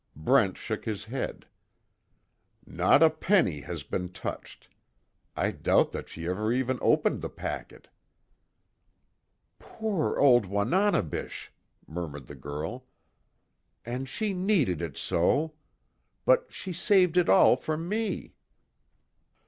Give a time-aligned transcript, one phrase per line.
[0.15, 1.45] Brent shook his head:
[2.65, 4.67] "Not a penny has been touched.
[5.37, 7.87] I doubt that she ever even opened the packet."
[9.59, 11.51] "Poor old Wananebish,"
[11.87, 12.87] murmured the girl,
[13.85, 15.53] "And she needed it so.
[16.25, 18.33] But she saved it all for me."